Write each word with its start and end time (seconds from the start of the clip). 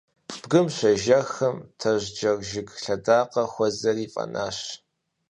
Бгым 0.43 0.67
щежэхым, 0.75 1.55
тажьджэр 1.79 2.37
жыг 2.49 2.69
лъэдакъэ 2.81 3.43
хуэзэри 3.51 4.05
фӀэнащ. 4.13 4.59